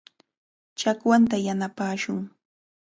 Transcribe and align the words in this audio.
Chakwanta 0.79 1.37
yanapashun. 1.45 2.21